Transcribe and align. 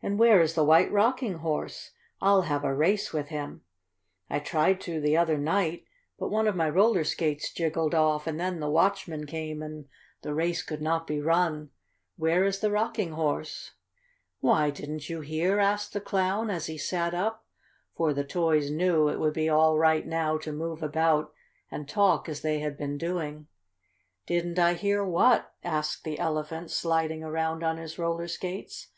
And 0.00 0.16
where 0.16 0.40
is 0.40 0.54
the 0.54 0.62
White 0.62 0.92
Rocking 0.92 1.38
Horse? 1.38 1.90
I'll 2.20 2.42
have 2.42 2.62
a 2.62 2.72
race 2.72 3.12
with 3.12 3.30
him. 3.30 3.62
I 4.30 4.38
tried 4.38 4.80
to 4.82 5.00
the 5.00 5.16
other 5.16 5.36
night, 5.38 5.84
but 6.20 6.28
one 6.28 6.46
of 6.46 6.54
my 6.54 6.70
roller 6.70 7.02
skates 7.02 7.52
jiggled 7.52 7.92
off 7.92 8.28
and 8.28 8.38
then 8.38 8.60
the 8.60 8.70
watchman 8.70 9.26
came 9.26 9.64
and 9.64 9.88
the 10.22 10.34
race 10.34 10.62
could 10.62 10.80
not 10.80 11.04
be 11.04 11.20
run. 11.20 11.70
Where 12.16 12.44
is 12.44 12.60
the 12.60 12.70
Rocking 12.70 13.10
Horse?" 13.14 13.72
"Why, 14.38 14.70
didn't 14.70 15.08
you 15.10 15.20
hear?" 15.20 15.58
asked 15.58 15.92
the 15.92 16.00
Clown, 16.00 16.48
as 16.48 16.66
he 16.66 16.78
sat 16.78 17.12
up, 17.12 17.44
for 17.96 18.12
the 18.14 18.22
toys 18.22 18.70
knew 18.70 19.08
it 19.08 19.18
would 19.18 19.34
be 19.34 19.48
all 19.48 19.76
right 19.76 20.06
now 20.06 20.38
to 20.38 20.52
move 20.52 20.80
about 20.80 21.32
and 21.72 21.88
talk 21.88 22.28
as 22.28 22.40
they 22.42 22.60
had 22.60 22.76
been 22.78 22.98
doing. 22.98 23.48
"Didn't 24.26 24.60
I 24.60 24.74
hear 24.74 25.04
what?" 25.04 25.52
asked 25.64 26.04
the 26.04 26.20
Elephant, 26.20 26.70
sliding 26.70 27.24
around 27.24 27.64
on 27.64 27.78
his 27.78 27.98
roller 27.98 28.28
skates. 28.28 28.90